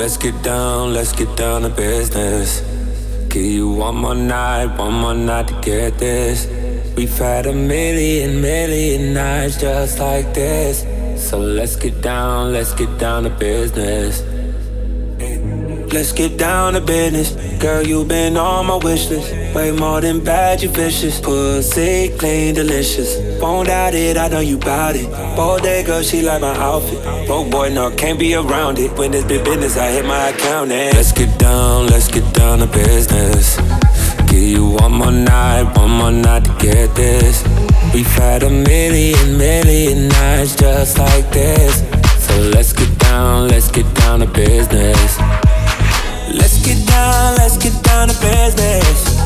Let's 0.00 0.16
get 0.16 0.42
down, 0.42 0.94
let's 0.94 1.12
get 1.12 1.36
down 1.36 1.60
to 1.60 1.68
business. 1.68 2.62
Give 3.28 3.44
you 3.44 3.68
one 3.70 3.96
more 3.96 4.14
night, 4.14 4.78
one 4.78 4.94
more 4.94 5.12
night 5.12 5.48
to 5.48 5.60
get 5.60 5.98
this. 5.98 6.46
We've 6.96 7.18
had 7.18 7.44
a 7.44 7.52
million, 7.52 8.40
million 8.40 9.12
nights 9.12 9.60
just 9.60 9.98
like 9.98 10.32
this. 10.32 10.86
So 11.28 11.38
let's 11.38 11.76
get 11.76 12.00
down, 12.00 12.54
let's 12.54 12.72
get 12.72 12.98
down 12.98 13.24
to 13.24 13.30
business. 13.30 14.22
Let's 15.92 16.12
get 16.12 16.38
down 16.38 16.72
to 16.72 16.80
business. 16.80 17.32
Girl, 17.60 17.86
you 17.86 18.02
been 18.06 18.38
on 18.38 18.68
my 18.68 18.76
wish 18.76 19.10
list. 19.10 19.30
Way 19.54 19.72
more 19.72 20.00
than 20.00 20.24
bad, 20.24 20.62
you 20.62 20.70
vicious. 20.70 21.20
Pussy 21.20 22.08
clean, 22.16 22.54
delicious. 22.54 23.29
Won't 23.40 23.68
doubt 23.68 23.94
it, 23.94 24.18
I 24.18 24.28
know 24.28 24.40
you 24.40 24.58
bout 24.58 24.96
it. 24.96 25.10
Bodega, 25.34 26.04
she 26.04 26.20
like 26.20 26.42
my 26.42 26.54
outfit. 26.56 27.02
Broke 27.26 27.50
boy, 27.50 27.70
no, 27.70 27.90
can't 27.90 28.18
be 28.18 28.34
around 28.34 28.78
it. 28.78 28.92
When 28.98 29.14
it's 29.14 29.24
big 29.24 29.44
business, 29.44 29.78
I 29.78 29.90
hit 29.90 30.04
my 30.04 30.28
account 30.28 30.70
and 30.72 30.94
let's 30.94 31.10
get 31.12 31.38
down, 31.38 31.86
let's 31.86 32.08
get 32.08 32.34
down 32.34 32.58
to 32.58 32.66
business. 32.66 33.56
Give 34.30 34.42
you 34.42 34.68
one 34.68 34.92
more 34.92 35.10
night, 35.10 35.74
one 35.74 35.90
more 35.90 36.12
night 36.12 36.44
to 36.44 36.56
get 36.58 36.94
this. 36.94 37.42
We've 37.94 38.06
had 38.06 38.42
a 38.42 38.50
million, 38.50 39.38
million 39.38 40.08
nights 40.08 40.54
just 40.54 40.98
like 40.98 41.30
this. 41.30 41.80
So 42.18 42.36
let's 42.54 42.74
get 42.74 42.96
down, 42.98 43.48
let's 43.48 43.70
get 43.70 43.92
down 43.94 44.20
to 44.20 44.26
business. 44.26 45.18
Let's 46.28 46.64
get 46.64 46.86
down, 46.86 47.36
let's 47.36 47.56
get 47.56 47.82
down 47.82 48.08
to 48.08 48.14
business. 48.20 49.16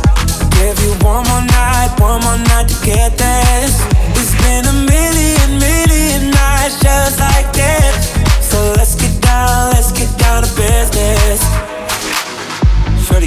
Give 0.54 0.78
you 0.84 0.92
one 1.04 1.26
more 1.26 1.44
night, 1.50 1.96
one 1.98 2.22
more 2.22 2.38
night 2.38 2.68
to 2.68 2.86
get 2.86 3.18
this. 3.18 3.93
It's 4.12 4.34
been 4.42 4.64
a 4.66 4.76
million, 4.92 5.48
million 5.58 6.30
nights 6.30 6.80
just 6.80 7.18
like 7.20 7.52
this. 7.52 8.12
So 8.40 8.58
let's 8.76 8.94
get 8.94 9.14
down, 9.22 9.72
let's 9.72 9.92
get 9.92 10.10
down 10.18 10.42
to 10.42 10.48
business. 10.56 11.42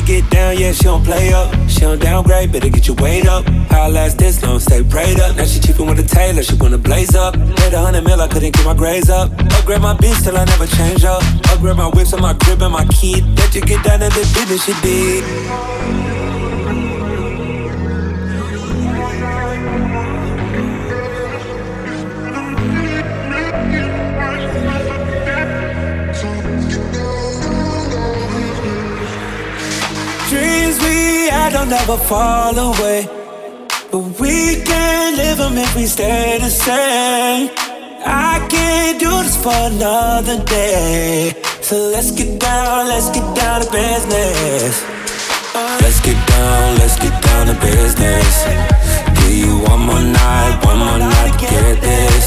Get 0.07 0.29
down, 0.29 0.57
yeah, 0.57 0.71
she 0.71 0.85
don't 0.85 1.03
play 1.03 1.33
up. 1.33 1.53
She 1.67 1.81
don't 1.81 1.99
downgrade, 1.99 2.53
better 2.53 2.69
get 2.69 2.87
your 2.87 2.95
weight 2.95 3.27
up. 3.27 3.45
How 3.69 3.89
last 3.89 4.17
this 4.17 4.41
long, 4.41 4.57
stay 4.57 4.81
prayed 4.81 5.19
up. 5.19 5.35
Now 5.35 5.43
she 5.43 5.59
cheapin' 5.59 5.85
with 5.85 5.99
a 5.99 6.03
tailor, 6.03 6.43
she 6.43 6.55
wanna 6.55 6.77
blaze 6.77 7.13
up. 7.13 7.35
Made 7.35 7.73
a 7.73 7.81
hundred 7.81 8.05
mil, 8.05 8.21
I 8.21 8.29
couldn't 8.29 8.55
get 8.55 8.65
my 8.65 8.73
grades 8.73 9.09
up. 9.09 9.33
Upgrade 9.59 9.81
my 9.81 9.97
beats 9.97 10.23
till 10.23 10.37
I 10.37 10.45
never 10.45 10.65
change 10.65 11.03
up. 11.03 11.21
Upgrade 11.51 11.75
my 11.75 11.89
whips 11.89 12.13
on 12.13 12.21
my 12.21 12.33
crib 12.35 12.61
and 12.61 12.71
my 12.71 12.85
key. 12.85 13.19
Let 13.19 13.53
you 13.53 13.59
get 13.59 13.83
down 13.83 13.99
to 13.99 14.07
the 14.07 14.21
business 14.33 14.63
she 14.63 14.73
did. 14.81 16.06
Had 31.49 31.53
don't 31.53 31.69
never 31.69 31.97
fall 31.97 32.57
away. 32.57 33.07
But 33.91 34.03
we 34.19 34.61
can't 34.63 35.15
live 35.17 35.37
them 35.37 35.57
if 35.57 35.75
we 35.75 35.85
stay 35.85 36.37
the 36.39 36.49
same. 36.49 37.49
I 38.05 38.45
can't 38.49 38.99
do 38.99 39.11
this 39.23 39.37
for 39.43 39.59
another 39.73 40.43
day. 40.43 41.33
So 41.61 41.75
let's 41.93 42.11
get 42.11 42.39
down, 42.39 42.87
let's 42.87 43.09
get 43.09 43.27
down 43.35 43.61
to 43.61 43.71
business. 43.71 44.83
Let's 45.83 45.99
get 46.01 46.19
down, 46.27 46.77
let's 46.79 46.97
get 46.99 47.15
down 47.23 47.47
to 47.47 47.55
business. 47.61 48.33
Give 49.17 49.35
you 49.43 49.53
one 49.71 49.81
more 49.89 50.05
night, 50.23 50.53
one 50.63 50.79
more 50.79 50.99
night 50.99 51.31
to 51.33 51.45
get 51.45 51.81
this. 51.81 52.25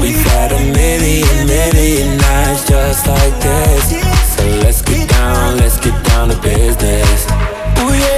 We've 0.00 0.24
had 0.32 0.52
a 0.52 0.62
million, 0.80 1.46
million 1.46 2.18
nights 2.18 2.68
just 2.68 3.06
like 3.06 3.36
this. 3.40 3.82
So 4.36 4.44
let's 4.64 4.82
get 4.82 5.08
down, 5.08 5.56
let's 5.56 5.78
get 5.80 5.96
down 6.04 6.28
to 6.28 6.38
business. 6.40 7.26
Ooh 7.80 7.94
yeah, 7.94 8.17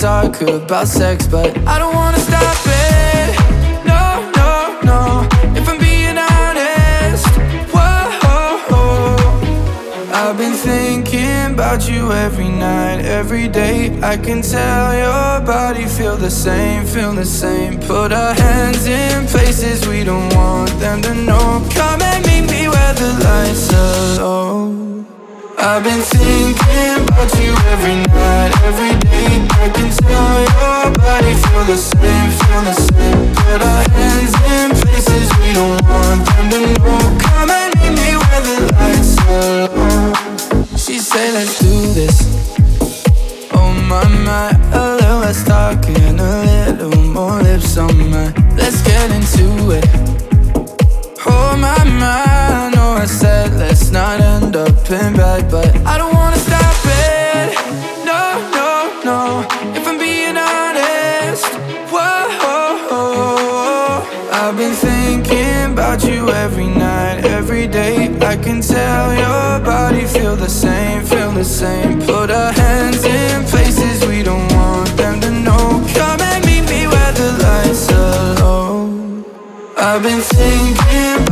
Talk 0.00 0.42
about 0.42 0.86
sex, 0.86 1.26
but 1.26 1.56
I 1.66 1.78
don't 1.78 1.94
wanna 1.94 2.18
stop 2.18 2.56
it. 2.66 3.34
No, 3.86 4.30
no, 4.36 4.80
no. 4.84 5.28
If 5.58 5.66
I'm 5.68 5.78
being 5.78 6.18
honest, 6.18 7.26
whoa. 7.72 9.16
I've 10.12 10.36
been 10.36 10.52
thinking 10.52 11.54
about 11.54 11.88
you 11.88 12.12
every 12.12 12.48
night, 12.48 13.06
every 13.06 13.48
day. 13.48 13.98
I 14.02 14.16
can 14.18 14.42
tell 14.42 14.94
your 14.94 15.46
body 15.46 15.86
feel 15.86 16.16
the 16.16 16.30
same, 16.30 16.84
feel 16.84 17.12
the 17.12 17.24
same. 17.24 17.80
Put 17.80 18.12
our 18.12 18.34
hands 18.34 18.86
in 18.86 19.26
places 19.26 19.88
we 19.88 20.04
don't 20.04 20.34
want 20.34 20.70
them 20.78 21.00
to 21.02 21.14
know. 21.14 21.66
Come 21.72 22.02
and 22.02 22.26
meet 22.26 22.50
me 22.50 22.68
where 22.68 22.94
the 22.94 23.10
lights 23.24 23.72
are 23.72 24.22
low. 24.22 24.75
I've 25.68 25.82
been 25.82 26.00
thinking 26.00 27.02
about 27.02 27.34
you 27.42 27.50
every 27.74 27.96
night, 27.96 28.54
every 28.62 28.94
day. 29.00 29.42
I 29.58 29.68
can 29.74 29.90
tell 29.98 30.38
your 30.54 30.94
body 30.94 31.34
feel 31.34 31.64
the 31.64 31.76
same, 31.76 32.30
feel 32.38 32.62
the 32.62 32.72
same. 32.72 33.34
Put 33.34 33.60
our 33.62 33.82
hands 33.90 34.32
in 34.46 34.70
places 34.78 35.26
we 35.40 35.52
don't 35.54 35.82
want 35.90 36.24
them 36.24 36.50
to 36.50 36.60
know. 36.78 37.18
Come 37.18 37.50
and 37.50 37.74
meet 37.80 37.98
me 37.98 38.14
where 38.14 38.42
the 38.46 38.56
lights 38.78 39.18
are 39.26 39.66
low. 39.74 40.76
She 40.76 41.00
said, 41.00 41.34
let's 41.34 41.58
do 41.58 41.92
this. 41.98 42.16
Oh 43.52 43.72
my 43.88 44.06
my, 44.22 44.50
a 44.72 44.94
little 44.94 45.18
less 45.18 45.42
talking, 45.42 46.20
a 46.20 46.44
little 46.46 46.96
more 46.96 47.42
lips 47.42 47.76
on 47.76 47.90
mine. 48.08 48.32
Let's 48.56 48.82
get 48.82 49.10
into 49.10 49.72
it. 49.72 50.35
My 51.58 51.82
my, 51.84 52.70
I 52.74 53.02
I 53.02 53.06
said 53.06 53.54
let's 53.54 53.90
not 53.90 54.20
end 54.20 54.56
up 54.56 54.90
in 54.90 55.16
bed, 55.16 55.50
but 55.50 55.74
I 55.86 55.96
don't 55.96 56.14
wanna 56.14 56.36
stop 56.36 56.76
it. 56.84 57.54
No, 58.04 58.22
no, 58.58 58.70
no. 59.04 59.20
If 59.74 59.86
I'm 59.86 59.98
being 59.98 60.36
honest, 60.36 61.46
whoa. 61.90 62.16
I've 64.32 64.56
been 64.56 64.74
thinking 64.74 65.72
about 65.72 66.04
you 66.04 66.28
every 66.30 66.66
night, 66.68 67.24
every 67.24 67.66
day. 67.66 68.16
I 68.20 68.36
can 68.36 68.60
tell 68.60 69.12
your 69.14 69.64
body 69.64 70.04
feel 70.04 70.36
the 70.36 70.48
same, 70.48 71.04
feel 71.04 71.32
the 71.32 71.44
same. 71.44 72.00
Put 72.02 72.30
our 72.30 72.52
hands 72.52 73.04
in 73.04 73.44
places 73.44 74.06
we 74.06 74.22
don't 74.22 74.48
want 74.52 74.96
them 74.96 75.20
to 75.20 75.30
know. 75.30 75.84
Come 75.94 76.20
and 76.20 76.44
meet 76.44 76.64
me 76.68 76.86
where 76.86 77.12
the 77.12 77.30
lights 77.42 77.90
are 77.92 78.34
low. 78.42 79.24
I've 79.76 80.02
been 80.02 80.20
thinking 80.20 81.25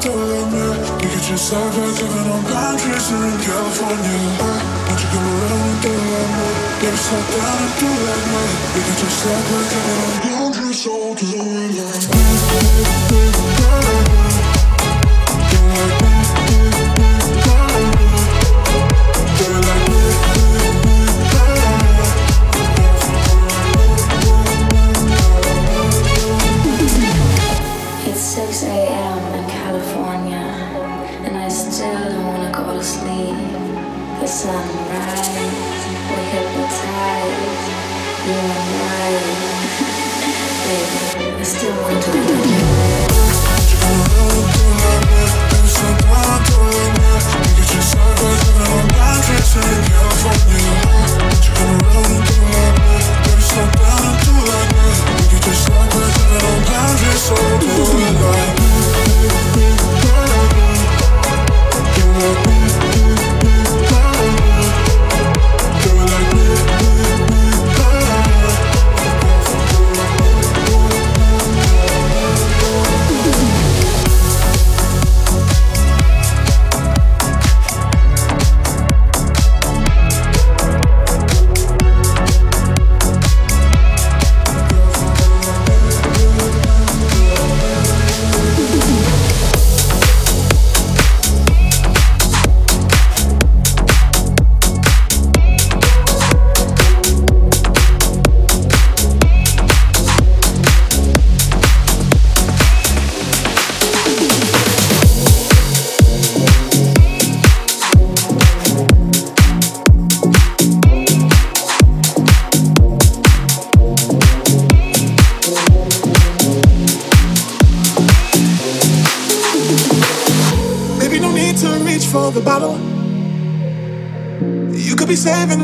California. 0.00 0.78
You 1.02 1.08
get 1.10 1.28
your 1.28 1.38
side 1.38 1.72
back 1.74 2.00
living 2.00 2.30
on 2.30 2.42
boundaries 2.44 3.10
in 3.10 3.38
California. 3.42 4.18
Won't 4.38 5.00
you 5.02 5.08
come 5.10 5.26
around 5.26 5.66
and 5.66 5.78
tell 5.82 5.98
that 5.98 6.28
more? 6.38 6.54
Baby, 6.80 6.96
stop 6.96 7.24
down 7.34 7.58
and 7.58 7.74
do 7.80 7.90
that 8.06 8.22
more. 8.30 8.50
You 8.74 8.82
get 8.86 8.98
your 9.02 9.12
side 9.18 9.44
back 9.48 9.66
living 9.74 10.00
on 10.06 10.14
boundaries 10.22 10.82
all 10.86 11.14
the 11.14 11.26
way. 13.10 13.57
show 49.60 49.87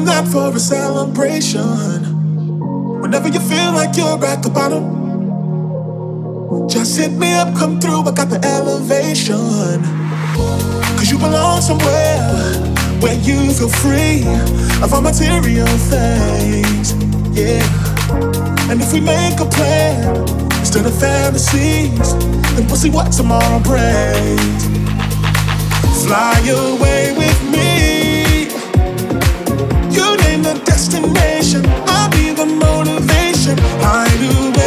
Not 0.04 0.28
for 0.28 0.54
a 0.54 0.60
celebration. 0.60 1.64
Whenever 3.00 3.28
you 3.28 3.40
feel 3.40 3.72
like 3.72 3.96
you're 3.96 4.22
at 4.26 4.42
the 4.42 4.50
bottom, 4.50 4.84
just 6.68 6.98
hit 6.98 7.12
me 7.12 7.32
up, 7.32 7.54
come 7.56 7.80
through. 7.80 8.02
I 8.02 8.12
got 8.12 8.28
the 8.28 8.38
elevation. 8.44 9.80
Cause 10.96 11.10
you 11.10 11.16
belong 11.16 11.62
somewhere 11.62 12.20
where 13.00 13.18
you 13.20 13.50
feel 13.52 13.70
free 13.70 14.24
of 14.82 14.92
all 14.92 15.00
material 15.00 15.66
things. 15.66 16.92
Yeah. 17.32 17.64
And 18.70 18.82
if 18.82 18.92
we 18.92 19.00
make 19.00 19.40
a 19.40 19.46
plan 19.46 20.18
instead 20.58 20.84
of 20.84 20.94
fantasies, 21.00 22.14
then 22.54 22.66
we'll 22.66 22.76
see 22.76 22.90
what 22.90 23.10
tomorrow 23.10 23.58
brings. 23.60 24.64
Fly 26.04 26.40
away 26.46 27.14
with 27.16 27.42
me 27.50 27.93
destination. 30.74 31.62
I'll 31.86 32.10
be 32.10 32.34
the 32.34 32.46
motivation. 32.46 33.56
I 33.80 34.08
do. 34.18 34.63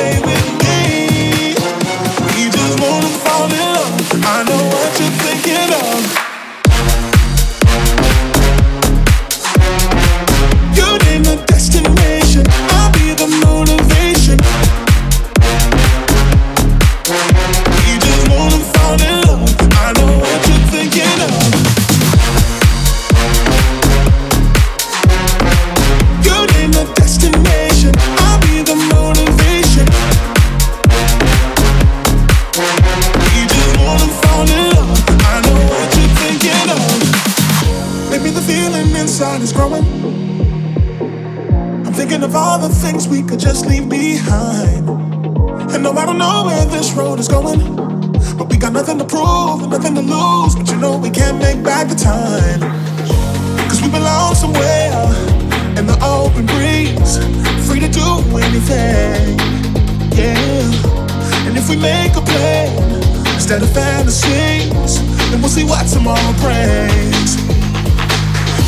Instead 63.50 63.64
of 63.64 63.74
fantasies, 63.74 65.00
and 65.32 65.42
we'll 65.42 65.48
see 65.48 65.64
what 65.64 65.88
tomorrow 65.88 66.34
brings. 66.42 67.38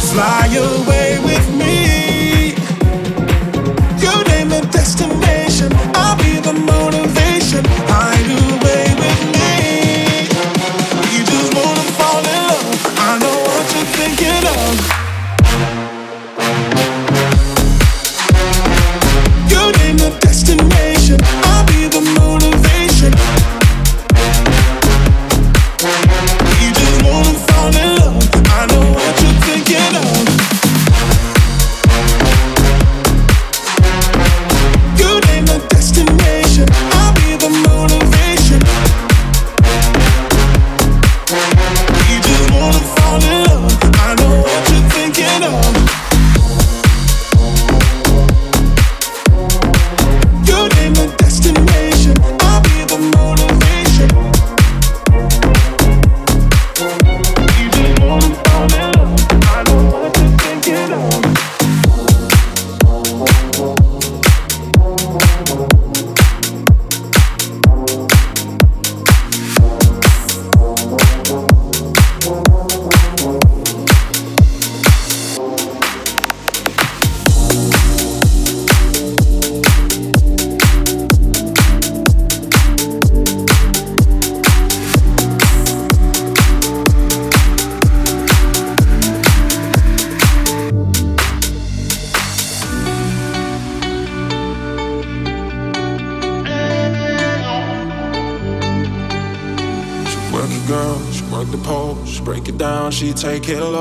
Fly 0.09 0.48
away 0.55 1.19
with 1.21 1.53
me. 1.53 1.88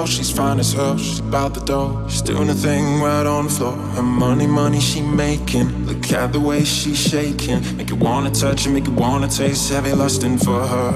She's 0.06 0.30
fine 0.30 0.58
as 0.60 0.72
hell. 0.72 0.96
She's 0.98 1.20
about 1.20 1.54
the 1.54 1.60
dough. 1.60 2.06
She's 2.08 2.22
doing 2.22 2.48
a 2.50 2.54
thing 2.54 3.00
right 3.00 3.26
on 3.26 3.44
the 3.44 3.50
floor. 3.50 3.72
Her 3.72 4.02
money, 4.02 4.46
money 4.46 4.80
she 4.80 5.00
making. 5.00 5.86
Look 5.86 6.12
at 6.12 6.32
the 6.32 6.40
way 6.40 6.64
she's 6.64 6.98
shaking. 6.98 7.60
Make 7.76 7.90
you 7.90 7.96
wanna 7.96 8.30
touch 8.30 8.66
it, 8.66 8.70
make 8.70 8.86
you 8.86 8.92
wanna 8.92 9.28
taste. 9.28 9.70
Heavy 9.70 9.92
lusting 9.92 10.38
for 10.38 10.60
her. 10.66 10.92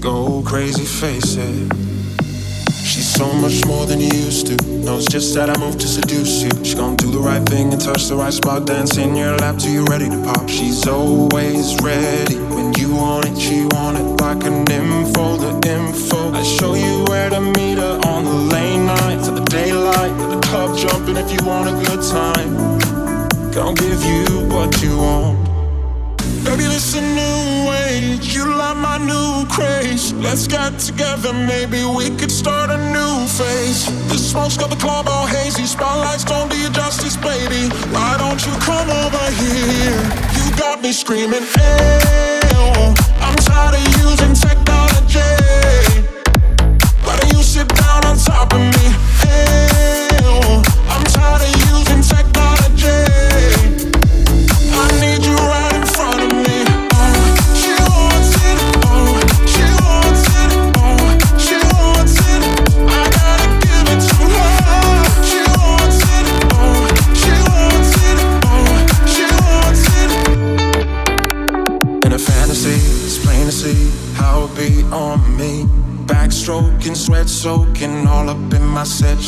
Go 0.00 0.42
crazy, 0.42 0.84
face 0.84 1.36
it. 1.36 1.72
She's 2.84 3.08
so 3.08 3.32
much 3.32 3.64
more 3.66 3.86
than 3.86 4.00
you 4.00 4.12
used 4.12 4.46
to. 4.46 4.56
Knows 4.84 5.06
just 5.06 5.34
that 5.34 5.50
I 5.50 5.58
move 5.58 5.78
to 5.78 5.88
seduce 5.88 6.42
you. 6.42 6.50
She's 6.62 6.74
gonna 6.74 6.96
do 6.96 7.10
the 7.10 7.18
right 7.18 7.44
thing 7.48 7.72
and 7.72 7.80
touch 7.80 8.08
the 8.08 8.16
right 8.16 8.32
spot. 8.32 8.66
Dance 8.66 8.96
in 8.98 9.16
your 9.16 9.36
lap 9.38 9.58
till 9.58 9.72
you're 9.72 9.84
ready 9.84 10.08
to 10.08 10.22
pop. 10.22 10.48
She's 10.48 10.86
always 10.86 11.74
ready 11.82 12.36
you 12.78 12.94
want 12.94 13.26
it. 13.26 13.38
She 13.38 13.66
want 13.72 13.98
it 13.98 14.08
like 14.20 14.44
an 14.44 14.64
info, 14.70 15.36
the 15.36 15.52
info. 15.68 16.32
I 16.32 16.42
show 16.42 16.74
you 16.74 17.04
where 17.08 17.30
to 17.30 17.40
meet 17.40 17.78
her 17.78 18.00
on 18.06 18.24
the 18.24 18.38
late 18.54 18.78
night 18.78 19.24
to 19.24 19.30
the 19.32 19.44
daylight. 19.44 20.12
The 20.32 20.40
club 20.48 20.76
jumping 20.78 21.16
if 21.16 21.30
you 21.32 21.40
want 21.46 21.68
a 21.68 21.74
good 21.86 22.02
time. 22.02 22.50
Gonna 23.52 23.74
give 23.74 24.02
you 24.04 24.48
what 24.48 24.82
you 24.82 24.96
want. 24.98 25.38
Baby, 26.44 26.64
this 26.64 26.94
a 26.94 27.00
new 27.00 27.72
age. 27.88 28.34
You 28.34 28.44
like 28.54 28.76
my 28.76 28.98
new 28.98 29.46
craze. 29.48 30.12
Let's 30.12 30.46
get 30.46 30.78
together, 30.78 31.32
maybe 31.32 31.84
we 31.84 32.10
could 32.18 32.30
start 32.30 32.70
a 32.70 32.78
new 32.92 33.26
phase. 33.28 33.86
The 34.08 34.18
smoke's 34.18 34.56
got 34.56 34.70
the 34.70 34.76
club 34.76 35.06
all 35.08 35.26
hazy. 35.26 35.64
Spotlights 35.64 36.24
don't 36.24 36.50
do 36.50 36.58
you 36.58 36.70
justice, 36.70 37.16
baby. 37.16 37.68
Why 37.94 38.16
don't 38.18 38.44
you 38.44 38.52
come 38.60 38.90
over 38.90 39.24
here? 39.40 40.00
You 40.36 40.56
got 40.56 40.82
me 40.82 40.92
screaming, 40.92 41.42
hey, 41.42 42.33
Top 48.24 48.54
of 48.54 48.60
me? 48.60 48.88
Hey, 49.20 49.63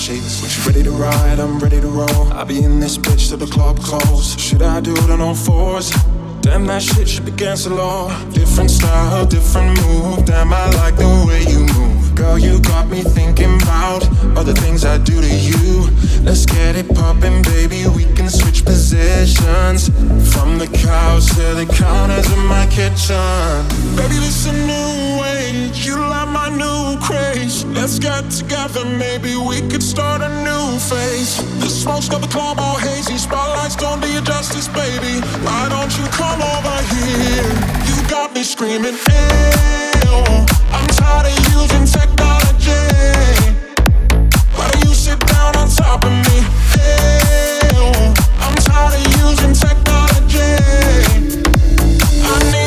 sheets. 0.06 0.64
Ready 0.66 0.84
to 0.84 0.92
ride, 0.92 1.40
I'm 1.40 1.58
ready 1.58 1.80
to 1.80 1.88
roll. 1.88 2.32
I'll 2.32 2.44
be 2.44 2.62
in 2.62 2.78
this 2.78 2.96
bitch 2.96 3.28
till 3.28 3.38
the 3.38 3.46
club 3.46 3.80
close. 3.80 4.38
Should 4.38 4.62
I 4.62 4.80
do 4.80 4.92
it 4.92 5.10
on 5.10 5.20
all 5.20 5.34
fours? 5.34 5.90
Damn, 6.42 6.64
that 6.66 6.82
shit 6.82 7.08
should 7.08 7.24
be 7.24 7.32
against 7.32 7.64
the 7.64 7.74
law. 7.74 8.08
Different 8.30 8.70
style, 8.70 9.26
different 9.26 9.80
move. 9.82 10.24
Damn, 10.24 10.52
I 10.52 10.70
like 10.82 10.96
the 10.96 11.10
way 11.26 11.42
you 11.52 11.60
move. 11.74 12.14
Girl, 12.14 12.38
you 12.38 12.60
got 12.60 12.88
me 12.88 13.02
thinking 13.02 13.60
about 13.62 14.02
from 19.66 20.58
the 20.58 20.66
couch 20.68 21.26
to 21.34 21.54
the 21.58 21.66
counters 21.66 22.30
in 22.32 22.38
my 22.46 22.66
kitchen. 22.70 23.66
Baby, 23.96 24.14
this 24.22 24.46
a 24.46 24.52
new 24.52 25.24
age. 25.24 25.84
You 25.84 25.98
like 25.98 26.28
my 26.28 26.48
new 26.50 26.96
craze. 27.02 27.64
Let's 27.64 27.98
get 27.98 28.30
together, 28.30 28.84
maybe 28.84 29.34
we 29.34 29.60
could 29.68 29.82
start 29.82 30.22
a 30.22 30.28
new 30.44 30.78
phase. 30.78 31.42
The 31.58 31.68
smoke's 31.68 32.08
got 32.08 32.20
the 32.20 32.28
club 32.28 32.60
all 32.60 32.76
hazy. 32.78 33.18
Spotlights 33.18 33.74
don't 33.74 34.00
do 34.00 34.08
you 34.08 34.20
justice, 34.20 34.68
baby. 34.68 35.20
Why 35.42 35.68
don't 35.68 35.90
you 35.98 36.06
come? 36.14 36.40
over 36.40 36.78
here. 36.94 37.50
You 37.88 38.08
got 38.08 38.34
me 38.34 38.44
screaming, 38.44 38.94
Ew. 38.94 40.46
I'm 40.70 40.86
tired 40.94 41.26
of 41.26 41.38
using 41.58 41.86
technology. 41.98 42.86
Why 44.54 44.70
don't 44.70 44.84
you 44.84 44.94
sit 44.94 45.18
down 45.26 45.56
on 45.56 45.68
top 45.68 46.04
of 46.04 46.12
me? 46.12 46.38
Ew. 46.76 47.25
Tired 48.76 48.92
of 48.92 49.16
using 49.24 49.54
technology. 49.54 50.52
I 52.22 52.36
need 52.52 52.65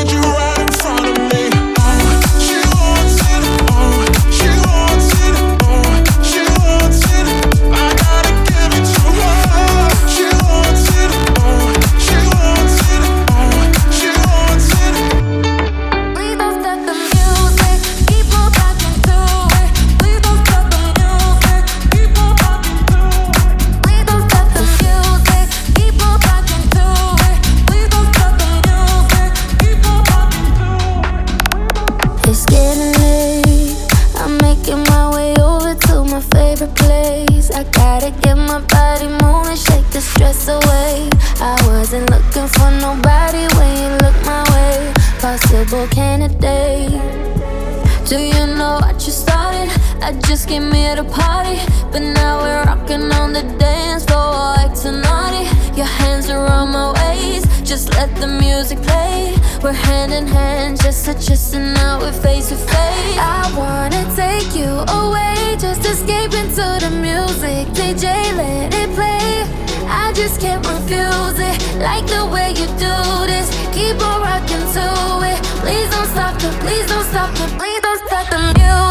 just 50.30 50.46
came 50.46 50.70
here 50.70 50.94
to 50.94 51.02
party, 51.02 51.58
but 51.90 51.98
now 51.98 52.38
we're 52.38 52.62
rocking 52.62 53.10
on 53.20 53.32
the 53.32 53.42
dance 53.58 54.04
floor, 54.04 54.54
acting 54.58 55.00
naughty. 55.00 55.42
Your 55.76 55.90
hands 55.98 56.30
around 56.30 56.68
my 56.70 56.92
waist, 56.92 57.64
just 57.64 57.90
let 57.94 58.14
the 58.20 58.28
music 58.28 58.78
play. 58.80 59.34
We're 59.60 59.72
hand 59.72 60.12
in 60.12 60.28
hand, 60.28 60.80
just 60.80 61.04
to 61.06 61.14
chest, 61.14 61.54
and 61.54 61.74
now 61.74 61.98
we're 61.98 62.12
face 62.12 62.50
to 62.50 62.54
face. 62.54 63.16
I 63.18 63.42
wanna 63.58 64.04
take 64.14 64.54
you 64.54 64.70
away, 65.00 65.56
just 65.58 65.84
escape 65.84 66.32
into 66.42 66.66
the 66.84 66.92
music. 67.08 67.66
DJ, 67.74 68.04
let 68.36 68.72
it 68.72 68.90
play. 68.94 69.42
I 69.88 70.12
just 70.14 70.40
can't 70.40 70.64
refuse 70.64 71.40
it, 71.50 71.58
like 71.82 72.06
the 72.06 72.24
way 72.32 72.50
you 72.50 72.66
do 72.78 72.96
this. 73.26 73.50
Keep 73.74 73.98
on 74.00 74.20
rocking 74.22 74.66
to 74.76 74.86
it. 75.32 75.40
Please 75.58 75.90
don't 75.90 76.06
stop 76.14 76.36
it, 76.36 76.54
please 76.62 76.86
don't 76.86 77.06
stop 77.10 77.34
it, 77.34 77.50
please 77.58 77.80
don't 77.80 78.06
stop 78.06 78.30
the 78.30 78.38
music. 78.38 78.89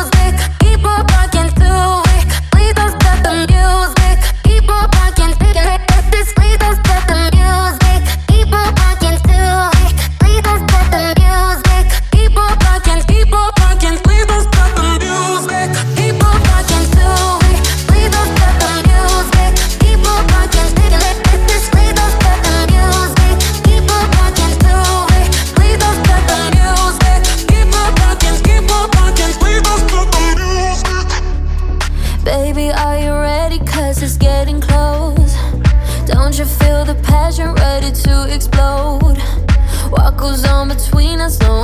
just 41.29 41.58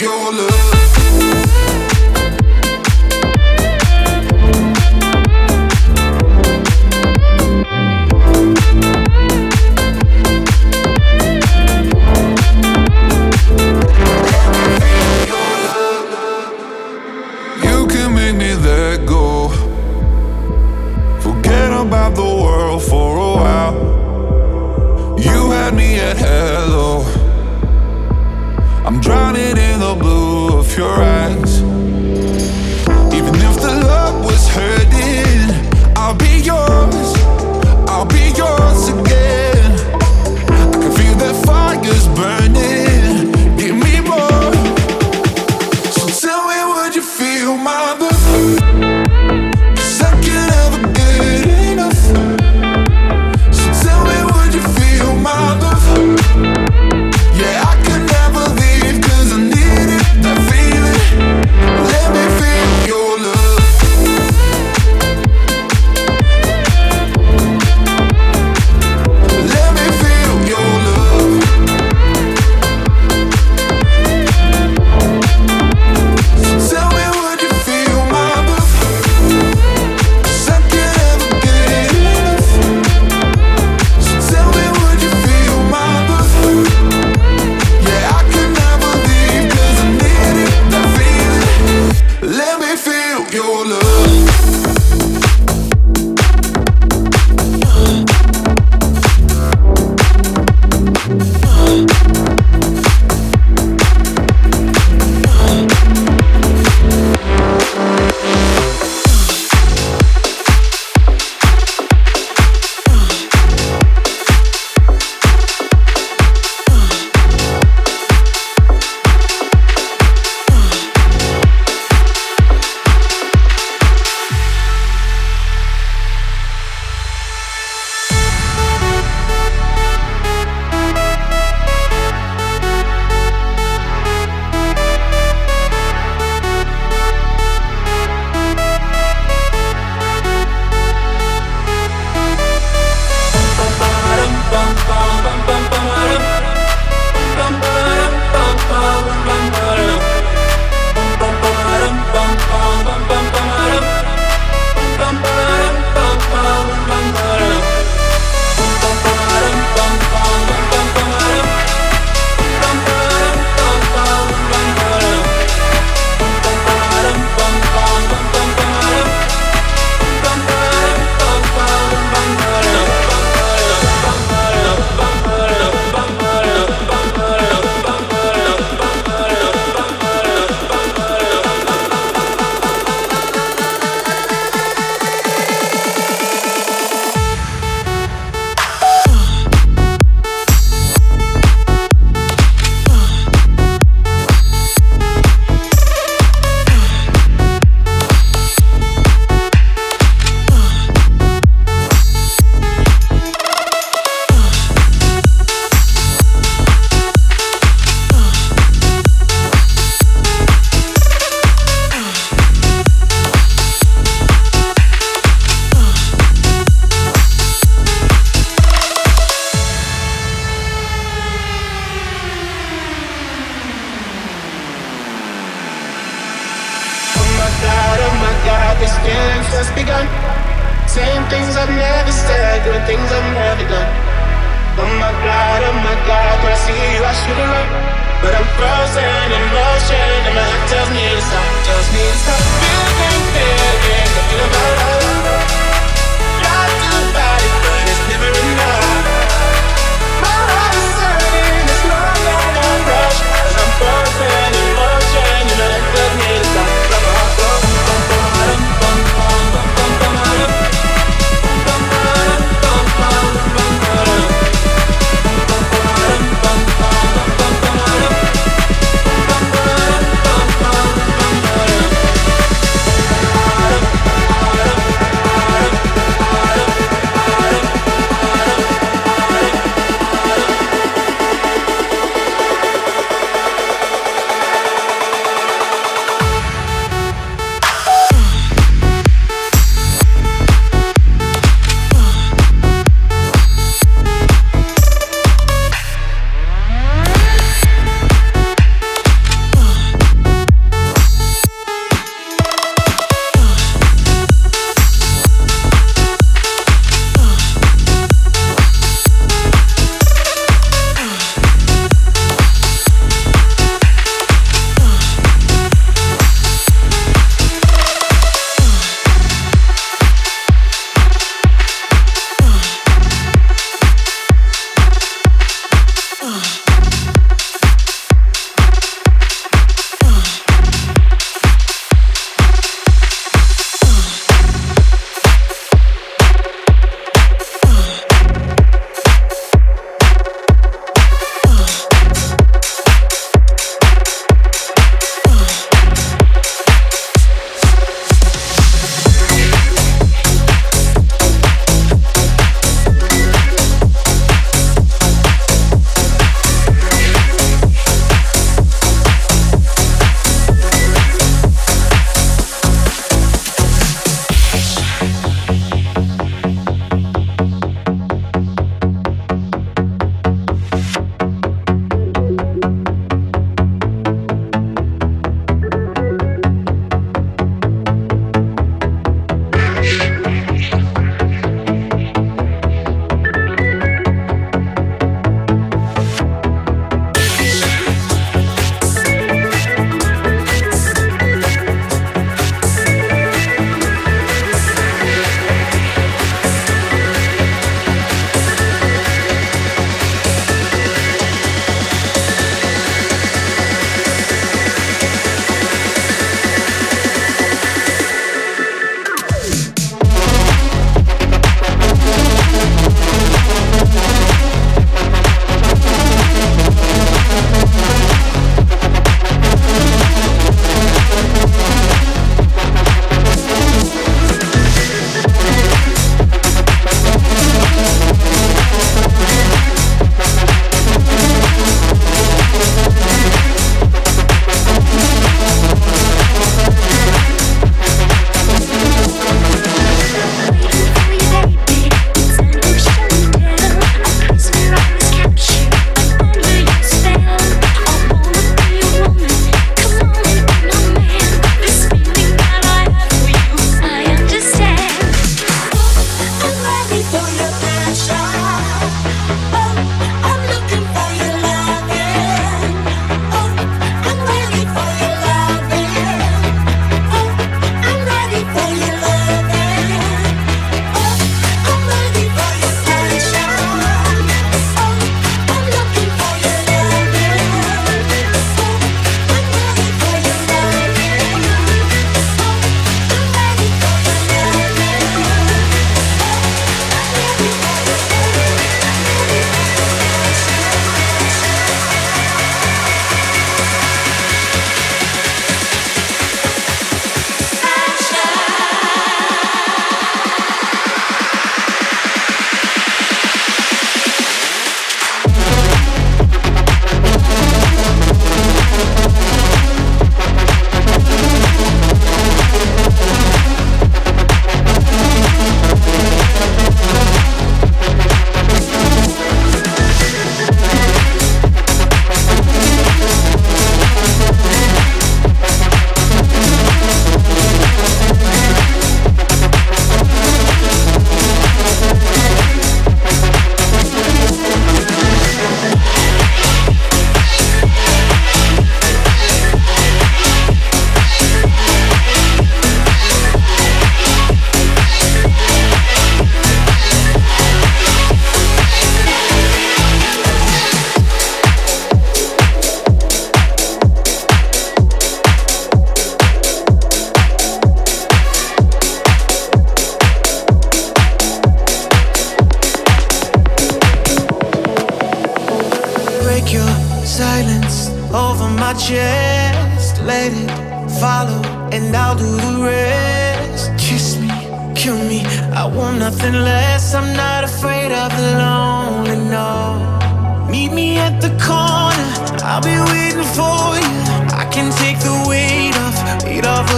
your 0.00 0.32
love. 0.32 0.57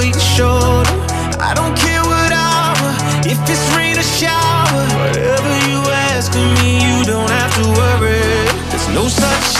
Your 0.08 0.20
shoulder. 0.20 0.90
I 1.40 1.52
don't 1.54 1.76
care 1.76 2.02
what 2.02 2.32
hour, 2.32 2.88
if 3.24 3.38
it's 3.48 3.66
rain 3.76 3.98
or 3.98 4.02
shower, 4.02 4.82
whatever 4.96 5.52
you 5.68 5.80
ask 6.12 6.32
of 6.32 6.46
me, 6.60 6.80
you 6.80 7.04
don't 7.04 7.28
have 7.28 7.52
to 7.62 7.68
worry. 7.76 8.20
There's 8.70 8.88
no 8.94 9.08
such 9.08 9.59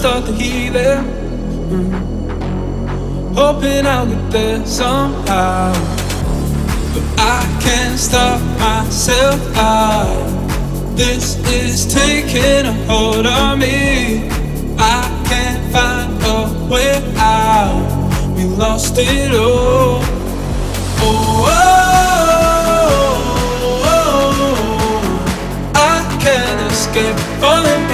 start 0.00 0.24
the 0.24 0.32
healing. 0.32 1.04
Mm. 1.68 3.34
Hoping 3.34 3.84
I'll 3.84 4.06
get 4.06 4.30
there 4.30 4.64
somehow. 4.64 5.74
But 6.94 7.04
I 7.18 7.40
can't 7.60 7.98
stop 7.98 8.40
myself 8.58 9.38
out. 9.58 10.96
This 10.96 11.36
is 11.52 11.84
taking 11.92 12.64
a 12.64 12.72
hold 12.88 13.26
on 13.26 13.58
me. 13.58 14.30
I 14.78 15.02
can't 15.28 15.70
find 15.70 16.10
a 16.24 16.48
way 16.72 16.94
out. 17.16 17.84
We 18.34 18.44
lost 18.44 18.96
it 18.96 19.34
all. 19.34 20.00
Oh, 21.02 21.44
oh, 21.46 21.60
oh, 23.84 24.08
oh. 24.64 25.74
I 25.74 26.18
can't 26.22 26.72
escape 26.72 27.18
falling 27.38 27.89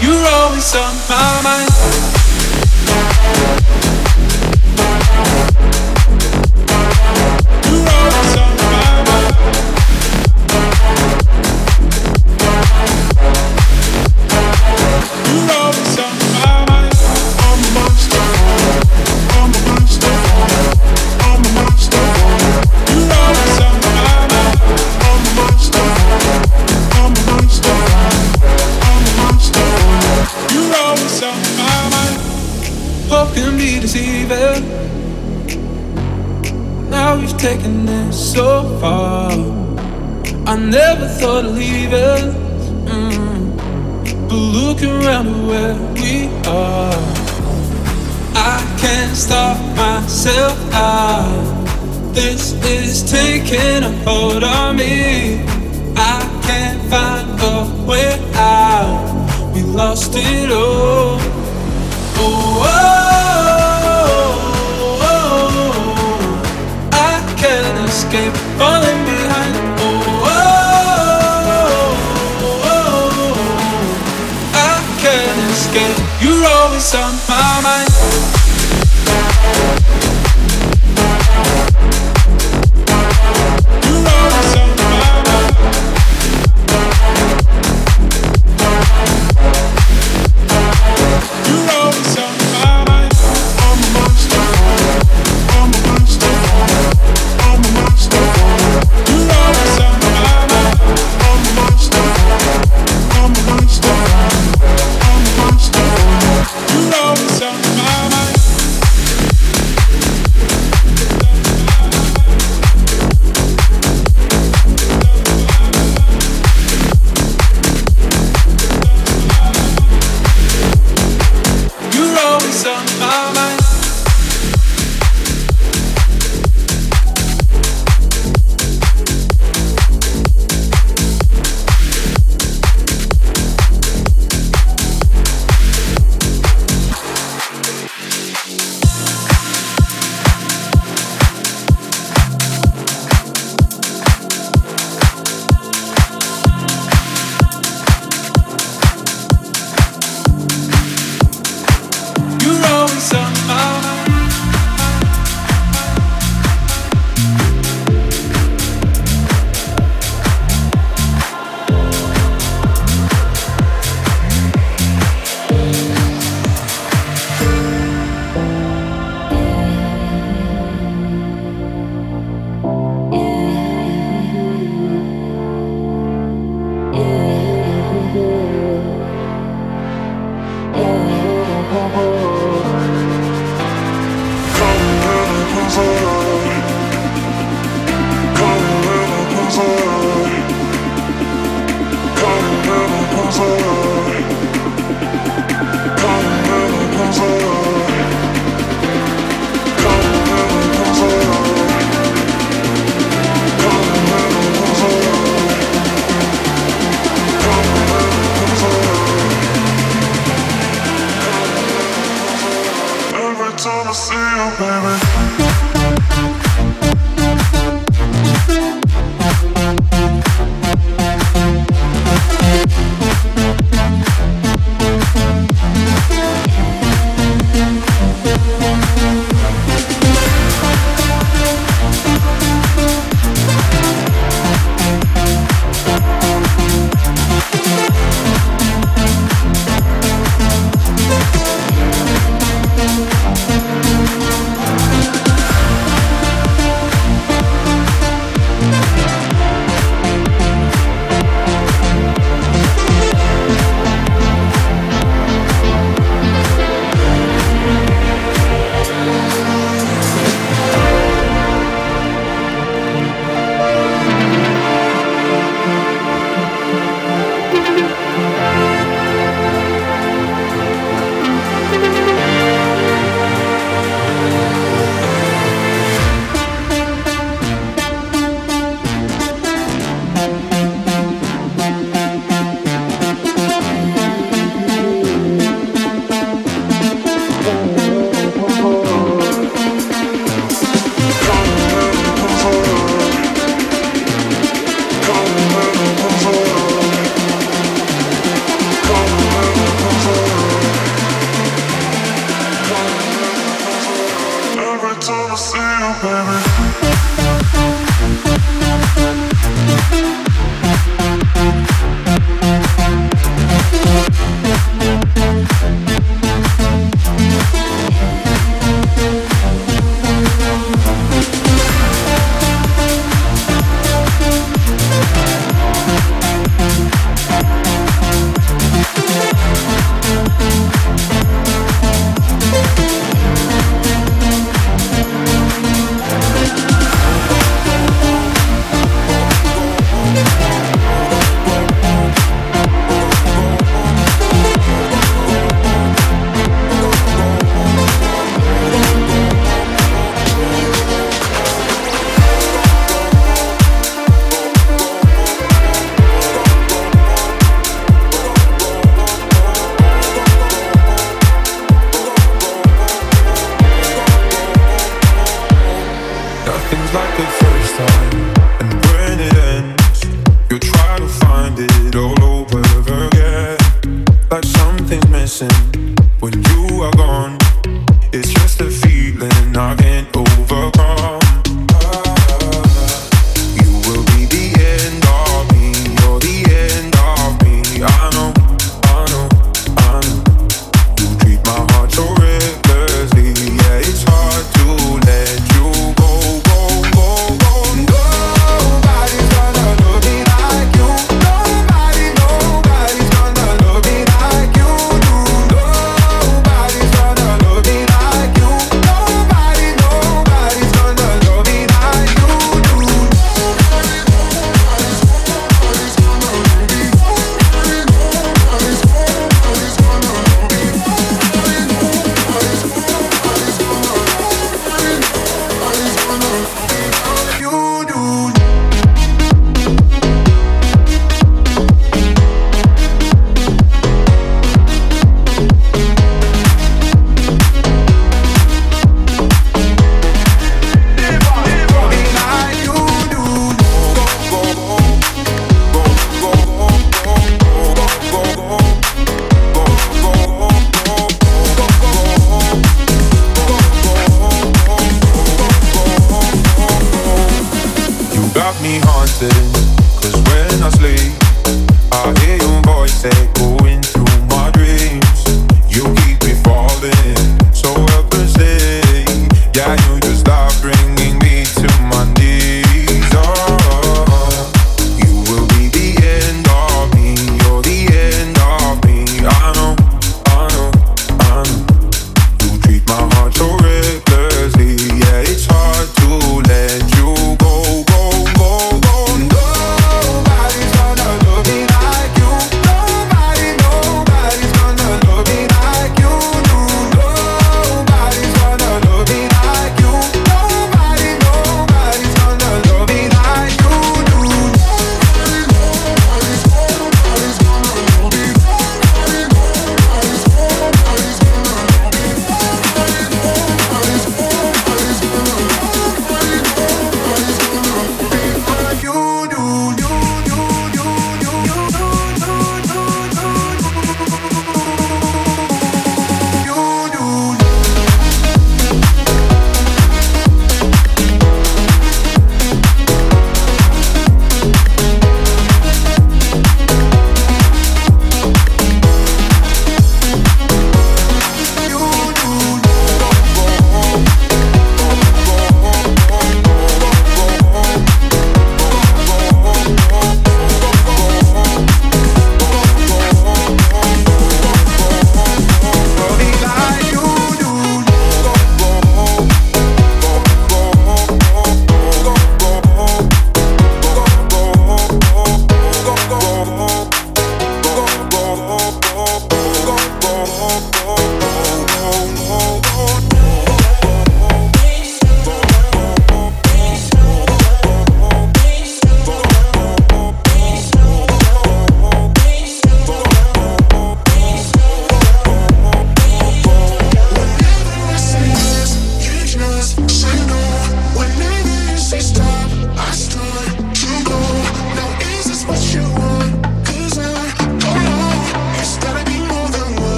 You're 0.00 0.14
always 0.14 0.74
on 0.76 0.94
my 1.08 1.40
mind. 1.42 2.07
Deceiving. 33.76 34.64
Now 36.90 37.18
we've 37.20 37.36
taken 37.36 37.86
this 37.86 38.32
so 38.34 38.78
far. 38.80 39.30
I 40.46 40.56
never 40.56 41.06
thought 41.20 41.44
of 41.44 41.54
leaving. 41.54 42.26
Mm. 42.86 44.28
But 44.28 44.42
look 44.58 44.82
around 44.82 45.26
at 45.28 45.40
where 45.50 45.76
we 45.94 46.28
are. 46.46 47.00
I 48.34 48.58
can't 48.80 49.14
stop 49.14 49.58
myself 49.76 50.58
out. 50.72 51.58
This 52.14 52.54
is 52.64 53.08
taking 53.10 53.84
a 53.84 53.92
hold 54.04 54.42
on 54.42 54.76
me. 54.76 55.44
I 55.94 56.18
can't 56.46 56.80
find 56.90 57.28
a 57.54 57.86
way 57.86 58.18
out. 58.34 59.52
We 59.54 59.62
lost 59.62 60.12
it 60.16 60.50
all. 60.50 61.18
Oh, 62.20 62.62
oh, 62.64 62.97
escape 68.08 68.32
falling 68.56 69.04
behind. 69.04 69.54
Oh, 69.80 70.24
oh, 70.24 70.40
oh, 71.44 71.92
oh, 72.64 72.80
oh. 73.20 73.36
I 74.54 74.80
can't 75.02 75.40
escape. 75.52 75.98
You're 76.22 76.46
always 76.46 76.94
on 76.94 77.12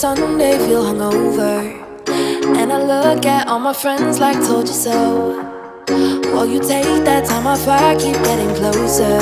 Sunday, 0.00 0.56
feel 0.56 0.84
hungover. 0.84 1.60
And 2.56 2.72
I 2.72 2.78
look 2.82 3.26
at 3.26 3.48
all 3.48 3.58
my 3.58 3.74
friends 3.74 4.18
like 4.18 4.36
told 4.46 4.66
you 4.66 4.72
so. 4.72 5.42
While 6.32 6.46
you 6.46 6.58
take 6.60 7.04
that 7.04 7.26
time 7.26 7.46
off, 7.46 7.68
I 7.68 7.96
keep 7.96 8.14
getting 8.14 8.54
closer. 8.54 9.18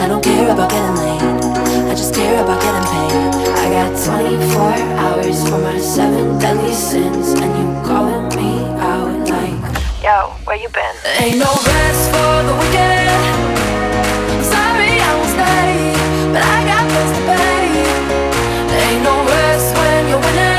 I 0.00 0.08
don't 0.08 0.24
care 0.24 0.50
about 0.50 0.70
getting 0.70 0.96
late, 0.96 1.90
I 1.90 1.94
just 1.94 2.14
care 2.14 2.42
about 2.42 2.62
getting 2.62 2.86
paid. 2.88 3.50
I 3.58 3.66
got 3.76 3.90
24 4.06 4.62
hours 5.04 5.42
for 5.46 5.58
my 5.58 5.78
seven 5.78 6.38
deadly 6.38 6.72
sins, 6.72 7.32
and 7.32 7.50
you 7.58 7.66
calling 7.84 8.28
me 8.38 8.64
out 8.80 9.28
like, 9.28 10.02
Yo, 10.02 10.30
where 10.46 10.56
you 10.56 10.70
been? 10.70 10.96
Ain't 11.18 11.38
no 11.38 11.52
rest 11.66 12.10
for 12.12 12.42
the 12.48 12.54
weekend. 12.60 13.39
Rest 20.12 20.34
when 20.34 20.49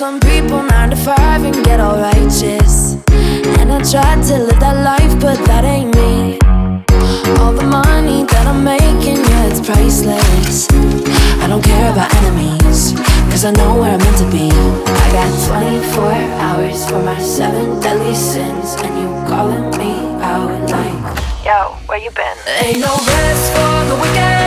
some 0.00 0.18
people 0.20 0.62
nine 0.62 0.88
to 0.88 0.96
five 0.96 1.44
and 1.44 1.62
get 1.62 1.78
all 1.78 2.00
righteous. 2.00 2.94
And 3.60 3.70
I 3.70 3.82
tried 3.84 4.24
to 4.28 4.38
live 4.48 4.58
that 4.58 4.82
life, 4.82 5.12
but 5.20 5.36
that 5.44 5.62
ain't 5.62 5.94
me. 5.94 6.38
All 7.36 7.52
the 7.52 7.68
money 7.68 8.24
that 8.32 8.46
I'm 8.46 8.64
making, 8.64 9.20
yeah, 9.20 9.50
it's 9.50 9.60
priceless. 9.60 10.68
I 11.44 11.46
don't 11.48 11.62
care 11.62 11.92
about 11.92 12.08
enemies, 12.24 12.96
cause 13.28 13.44
I 13.44 13.50
know 13.50 13.76
where 13.76 13.92
I'm 13.92 13.98
meant 13.98 14.16
to 14.24 14.28
be. 14.32 14.48
I 14.88 15.06
got 15.12 15.28
24 15.92 16.02
hours 16.48 16.88
for 16.88 17.02
my 17.02 17.20
seven 17.20 17.78
deadly 17.82 18.14
sins, 18.14 18.80
and 18.80 18.96
you 18.96 19.08
calling 19.28 19.68
me 19.76 20.00
out 20.24 20.48
like, 20.72 21.44
Yo, 21.44 21.76
where 21.84 21.98
you 21.98 22.10
been? 22.12 22.38
Ain't 22.64 22.80
no 22.80 22.96
rest 23.04 23.52
for 23.52 23.76
the 23.92 24.00
weekend. 24.00 24.39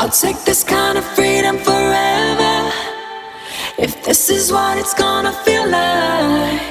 I'll 0.00 0.08
take 0.08 0.44
this 0.46 0.64
kind 0.64 0.96
of 0.96 1.04
freedom 1.14 1.58
forever. 1.58 2.72
If 3.76 4.02
this 4.02 4.30
is 4.30 4.50
what 4.50 4.78
it's 4.78 4.94
gonna 4.94 5.30
feel 5.44 5.68
like, 5.68 6.62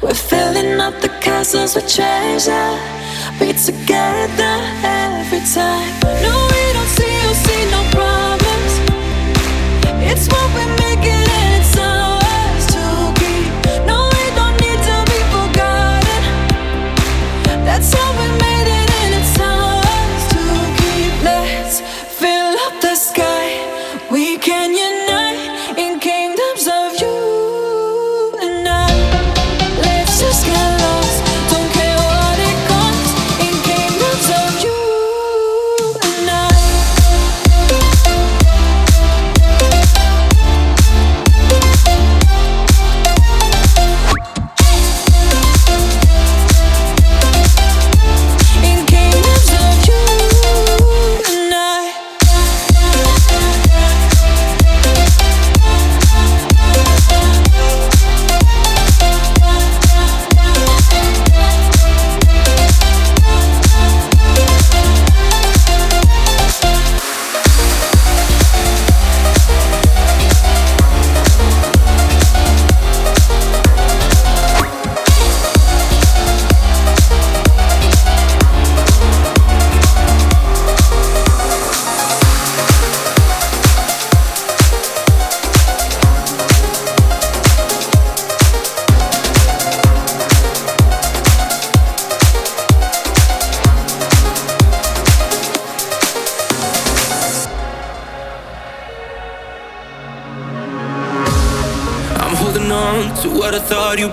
we're 0.00 0.14
filling 0.14 0.78
up 0.80 0.94
the 1.00 1.08
castles 1.20 1.74
with 1.74 1.92
treasure. 1.92 2.78
Be 3.40 3.52
together 3.52 4.54
every 4.84 5.42
time. 5.56 5.90
No, 6.22 6.34
we 6.52 6.62
don't 6.76 6.92
see 6.98 7.16
or 7.26 7.34
see 7.34 7.62
no 7.74 7.82
problems. 7.98 8.72
It's 10.08 10.28
what 10.28 10.48
we 10.54 10.65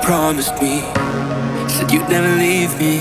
promised 0.04 0.62
me, 0.62 0.82
said 1.70 1.90
you'd 1.90 2.10
never 2.10 2.36
leave 2.36 2.78
me. 2.78 3.00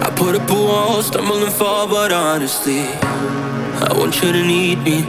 I 0.00 0.10
put 0.16 0.34
up 0.34 0.48
a 0.50 0.54
wall, 0.54 1.02
stumble 1.02 1.44
and 1.44 1.52
fall, 1.52 1.86
but 1.86 2.12
honestly, 2.12 2.80
I 2.80 3.92
want 3.94 4.22
you 4.22 4.32
to 4.32 4.42
need 4.42 4.78
me. 4.78 5.04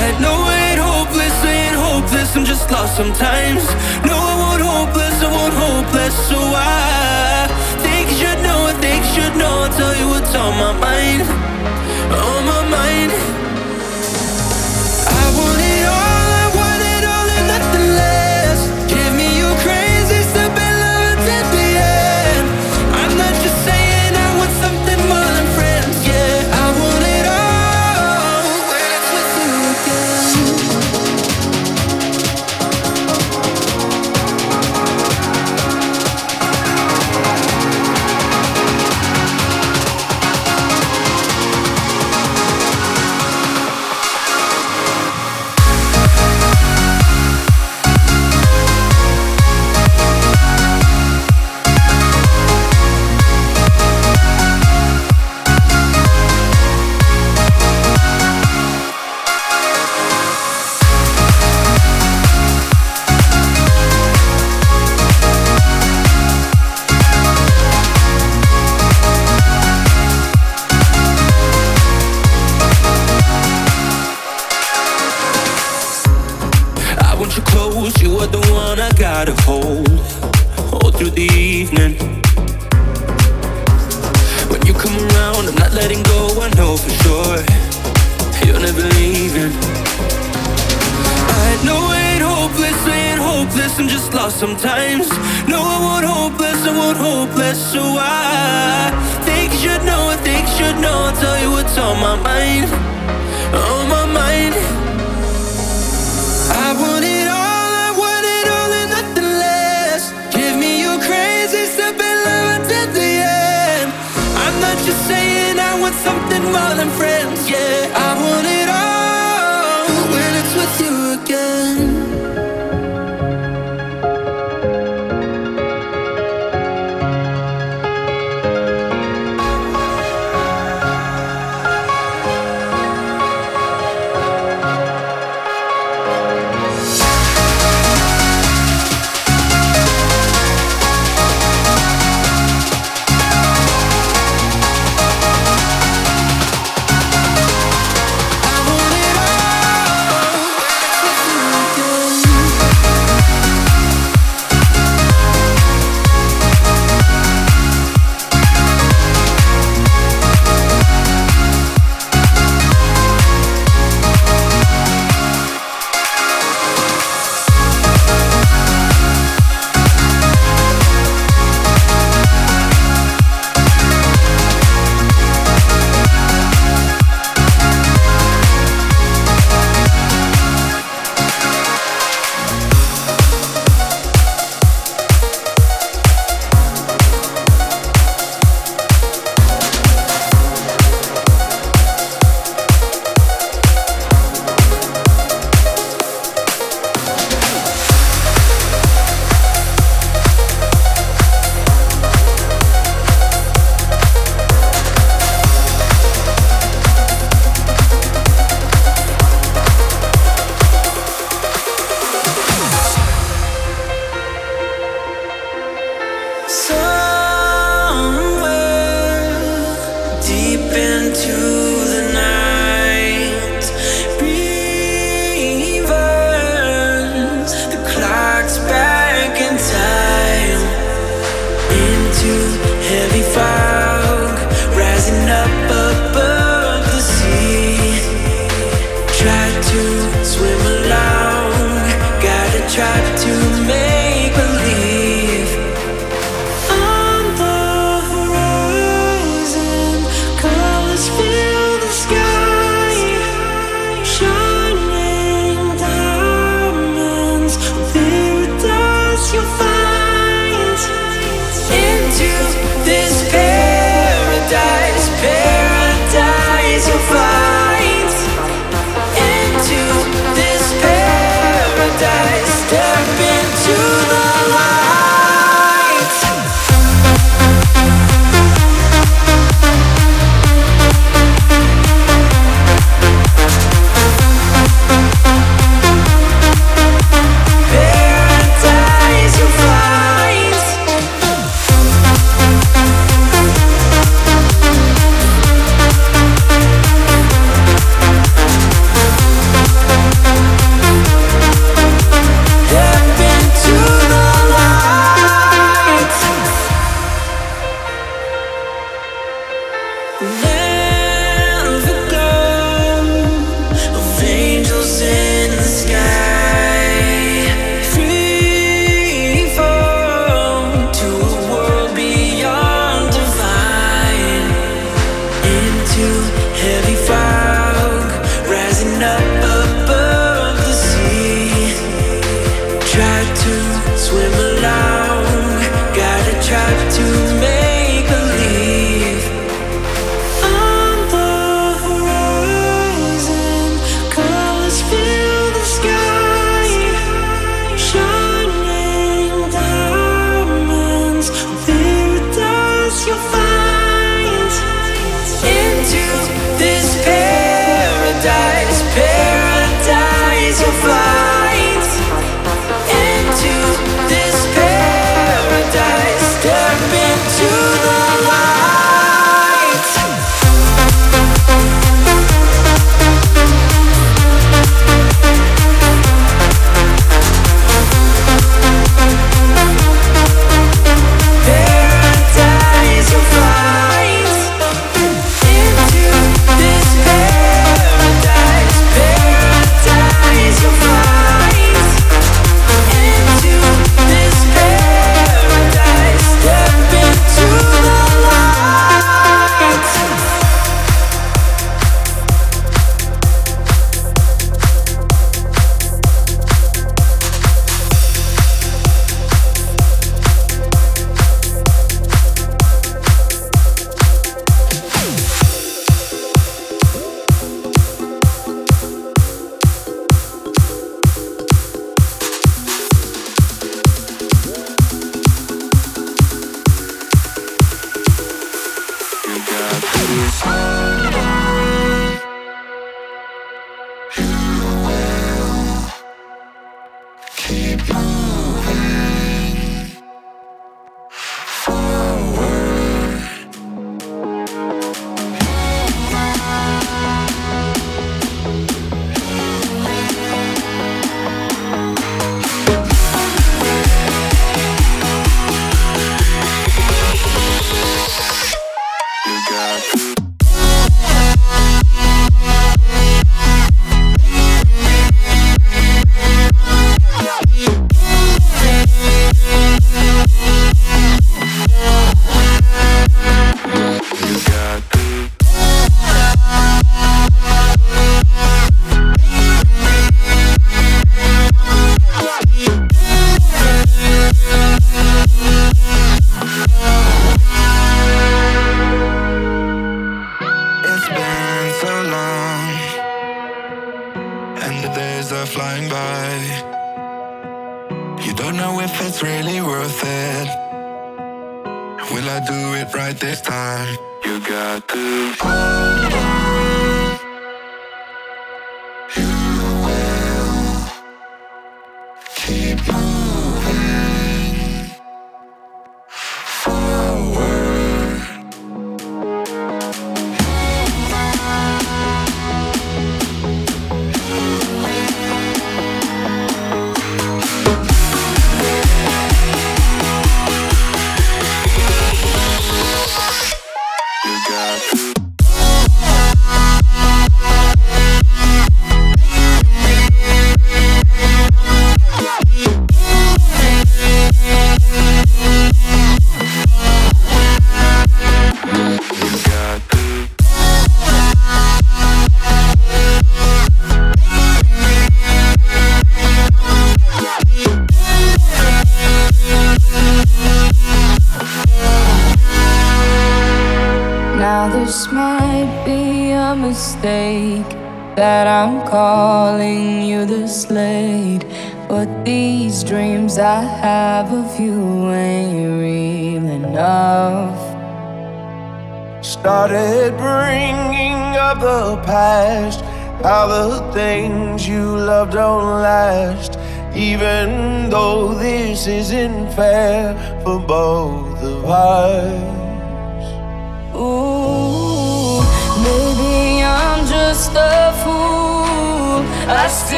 I 0.00 0.16
know 0.22 0.38
it 0.64 0.78
hopeless, 0.80 1.44
ain't 1.44 1.76
hopeless, 1.76 2.34
I'm 2.34 2.46
just 2.46 2.70
lost 2.70 2.96
sometimes. 2.96 3.62
No, 4.08 4.16
I 4.16 4.34
won't 4.42 4.62
hopeless, 4.62 5.20
I 5.20 5.28
won't 5.30 5.52
hopeless, 5.52 6.14
so 6.28 6.38
I 6.40 7.48
think 7.84 8.08
you 8.12 8.16
should 8.16 8.40
know, 8.42 8.72
think 8.80 9.04
you 9.04 9.12
should 9.12 9.36
know, 9.36 9.64
I 9.64 9.68
tell 9.76 9.94
you 10.00 10.08
what's 10.08 10.34
on 10.34 10.56
my 10.56 10.72
mind, 10.80 11.28
on 12.16 12.46
my 12.46 12.62
mind. 12.70 13.31